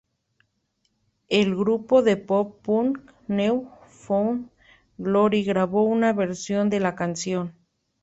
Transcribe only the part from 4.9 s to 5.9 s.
Glory, grabó